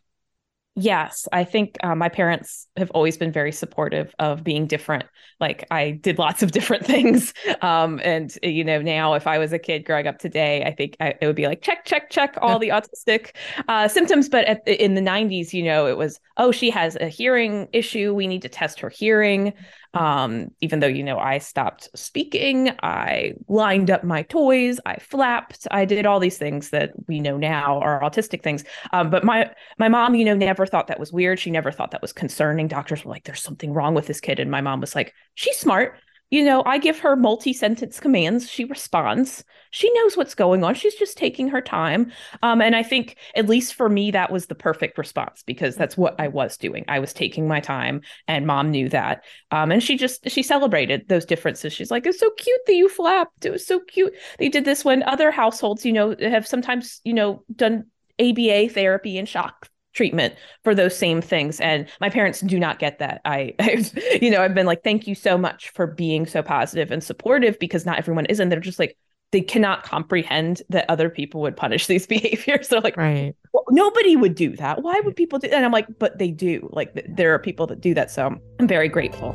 Yes, 0.75 1.29
I 1.31 1.45
think 1.45 1.77
uh, 1.83 1.95
my 1.95 2.09
parents 2.09 2.67
have 2.79 2.91
always 2.93 3.19
been 3.19 3.31
very 3.31 3.53
supportive 3.53 4.15
of 4.19 4.43
being 4.43 4.67
different. 4.67 5.05
Like 5.39 5.67
I 5.71 5.91
did 5.91 6.19
lots 6.19 6.43
of 6.43 6.51
different 6.59 6.87
things, 6.87 7.35
um, 7.61 8.01
and 8.03 8.35
you 8.43 8.65
know 8.65 8.81
now 8.81 9.13
if 9.13 9.27
I 9.27 9.37
was 9.37 9.53
a 9.53 9.59
kid 9.59 9.85
growing 9.85 10.07
up 10.07 10.19
today, 10.19 10.65
I 10.65 10.73
think 10.75 10.97
I, 10.99 11.13
it 11.21 11.27
would 11.27 11.37
be 11.37 11.47
like 11.47 11.61
check, 11.61 11.85
check, 11.85 12.09
check 12.09 12.39
all 12.41 12.59
the 12.59 12.71
autistic 12.71 13.33
uh, 13.69 13.87
symptoms. 13.87 14.31
But 14.31 14.47
at, 14.47 14.67
in 14.67 14.95
the 14.95 15.03
'90s, 15.03 15.53
you 15.53 15.63
know, 15.63 15.87
it 15.87 15.99
was 15.99 16.19
oh 16.39 16.53
she 16.53 16.71
has 16.71 16.97
a 16.97 17.09
hearing 17.09 17.69
issue, 17.75 18.15
we 18.15 18.27
need 18.27 18.41
to 18.41 18.49
test 18.49 18.81
her 18.81 18.89
hearing. 18.89 19.53
Um, 19.95 20.49
even 20.61 20.81
though, 20.81 20.87
you 20.87 21.03
know, 21.03 21.19
I 21.19 21.39
stopped 21.39 21.91
speaking, 21.95 22.71
I 22.83 23.35
lined 23.49 23.91
up 23.91 24.05
my 24.05 24.23
toys, 24.23 24.81
I 24.87 24.97
flapped, 24.97 25.67
I 25.71 25.85
did 25.85 26.07
all 26.07 26.19
these 26.19 26.39
things 26.39 26.71
that 26.71 26.93
we 27.09 27.21
know 27.21 27.37
now 27.37 27.79
are 27.81 28.01
autistic 28.01 28.43
things. 28.43 28.65
Um, 28.93 29.11
but 29.11 29.23
my 29.25 29.51
my 29.79 29.89
mom, 29.89 30.15
you 30.15 30.25
know, 30.25 30.35
never 30.35 30.65
thought 30.65 30.87
that 30.87 31.01
was 31.01 31.13
weird. 31.13 31.39
She 31.39 31.51
never 31.51 31.71
thought 31.71 31.91
that 31.91 32.03
was 32.03 32.13
concerning. 32.13 32.69
Doctors 32.69 33.05
were 33.05 33.11
like, 33.11 33.25
there's 33.25 33.43
something 33.43 33.73
wrong 33.75 33.95
with 33.95 34.07
this 34.07 34.21
kid. 34.21 34.41
And 34.41 34.51
my 34.51 34.63
mom 34.63 34.81
was 34.81 34.95
like, 34.95 35.13
she's 35.35 35.59
smart 35.59 35.99
you 36.33 36.43
know, 36.43 36.63
I 36.65 36.79
give 36.79 36.99
her 37.01 37.15
multi 37.15 37.53
sentence 37.53 38.01
commands. 38.01 38.49
She 38.49 38.65
responds. 38.65 39.45
She 39.71 39.93
knows 39.93 40.17
what's 40.17 40.35
going 40.35 40.65
on. 40.65 40.75
She's 40.75 40.95
just 40.95 41.19
taking 41.19 41.49
her 41.49 41.61
time. 41.61 42.11
Um, 42.43 42.63
and 42.63 42.75
I 42.75 42.83
think, 42.83 43.19
at 43.37 43.51
least 43.51 43.75
for 43.75 43.91
me, 43.91 44.11
that 44.13 44.33
was 44.33 44.47
the 44.47 44.55
perfect 44.55 44.97
response 44.97 45.43
because 45.47 45.77
that's 45.77 45.95
what 45.95 46.19
I 46.19 46.29
was 46.29 46.57
doing. 46.57 46.87
I 46.89 47.01
was 47.01 47.13
taking 47.13 47.47
my 47.47 47.61
time, 47.61 48.01
and 48.27 48.47
mom 48.47 48.71
knew 48.71 48.89
that. 48.89 49.25
Um, 49.51 49.71
and 49.71 49.83
she 49.83 49.99
just, 49.99 50.31
she 50.31 50.43
celebrated 50.43 51.07
those 51.07 51.27
differences. 51.27 51.75
She's 51.75 51.91
like, 51.91 52.07
it's 52.07 52.19
so 52.19 52.31
cute 52.31 52.61
that 52.67 52.77
you 52.77 52.89
flapped. 52.89 53.45
It 53.45 53.51
was 53.51 53.67
so 53.67 53.81
cute. 53.81 54.15
They 54.39 54.49
did 54.49 54.65
this 54.65 54.87
when 54.87 55.03
other 55.03 55.31
households, 55.31 55.85
you 55.85 55.93
know, 55.93 56.17
have 56.19 56.47
sometimes, 56.47 57.03
you 57.05 57.13
know, 57.13 57.45
done 57.55 57.85
ABA 58.19 58.71
therapy 58.71 59.19
and 59.19 59.29
shock 59.29 59.69
treatment 59.93 60.35
for 60.65 60.75
those 60.75 60.97
same 60.97 61.21
things. 61.21 61.61
And 61.61 61.89
my 62.01 62.09
parents 62.09 62.41
do 62.41 62.59
not 62.59 62.79
get 62.79 62.99
that. 62.99 63.21
I, 63.25 63.55
I 63.61 63.85
you 64.21 64.31
know 64.31 64.43
i've 64.43 64.55
been 64.55 64.67
like 64.67 64.83
thank 64.83 65.07
you 65.07 65.15
so 65.15 65.39
much 65.39 65.71
for 65.71 65.87
being 65.87 66.27
so 66.27 66.43
positive 66.43 66.91
and 66.91 67.03
supportive 67.03 67.59
because 67.59 67.87
not 67.87 67.99
everyone 67.99 68.27
is 68.27 68.41
and 68.41 68.51
they're 68.51 68.61
just 68.61 68.79
like 68.79 68.97
they 69.31 69.41
cannot 69.41 69.83
comprehend 69.83 70.61
that 70.69 70.85
other 70.91 71.09
people 71.09 71.41
would 71.41 71.57
punish 71.57 71.87
these 71.93 72.07
behaviors. 72.07 72.69
They're 72.69 72.81
like 72.81 72.97
right. 72.97 73.35
Well, 73.53 73.65
nobody 73.71 74.17
would 74.17 74.35
do 74.35 74.57
that. 74.57 74.83
Why 74.83 75.01
would 75.01 75.17
people 75.17 75.39
do 75.39 75.49
that? 75.49 75.57
and 75.57 75.65
i'm 75.65 75.73
like 75.73 75.87
but 75.99 76.19
they 76.19 76.31
do. 76.31 76.69
Like 76.73 77.07
there 77.09 77.35
are 77.35 77.39
people 77.39 77.67
that 77.69 77.81
do 77.81 77.95
that 77.95 78.11
so 78.11 78.37
i'm 78.59 78.69
very 78.69 78.89
grateful. 78.89 79.35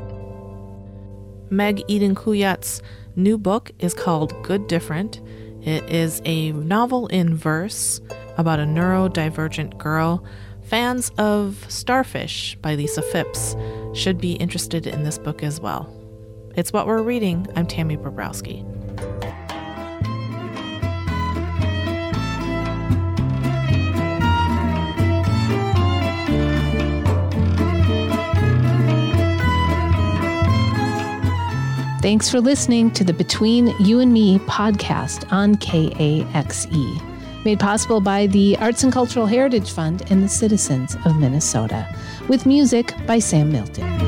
Meg 1.49 1.83
eden 1.87 2.15
kuyatt's 2.15 2.81
new 3.15 3.37
book 3.37 3.71
is 3.79 3.93
called 3.93 4.33
good 4.43 4.67
different. 4.67 5.21
It 5.61 5.83
is 5.89 6.21
a 6.25 6.51
novel 6.53 7.07
in 7.07 7.35
verse 7.35 7.99
about 8.37 8.59
a 8.59 8.63
neurodivergent 8.63 9.77
girl 9.77 10.23
Fans 10.67 11.13
of 11.17 11.65
Starfish 11.69 12.57
by 12.61 12.75
Lisa 12.75 13.01
Fipps 13.01 13.55
should 13.95 14.19
be 14.19 14.33
interested 14.33 14.85
in 14.85 15.03
this 15.03 15.17
book 15.17 15.41
as 15.41 15.61
well. 15.61 15.89
It's 16.57 16.73
what 16.73 16.87
we're 16.87 17.01
reading. 17.01 17.47
I'm 17.55 17.65
Tammy 17.65 17.95
Bobrowsky. 17.95 18.65
Thanks 32.01 32.29
for 32.29 32.41
listening 32.41 32.91
to 32.91 33.05
the 33.05 33.13
Between 33.13 33.67
You 33.79 34.01
and 34.01 34.11
Me 34.11 34.39
podcast 34.39 35.31
on 35.31 35.55
KAXE 35.55 37.16
made 37.47 37.59
possible 37.61 38.01
by 38.01 38.27
the 38.27 38.57
Arts 38.57 38.83
and 38.83 38.91
Cultural 38.91 39.25
Heritage 39.25 39.71
Fund 39.71 40.03
and 40.11 40.21
the 40.21 40.27
citizens 40.27 40.97
of 41.05 41.15
Minnesota, 41.15 41.87
with 42.27 42.45
music 42.45 42.93
by 43.05 43.19
Sam 43.19 43.49
Milton. 43.49 44.06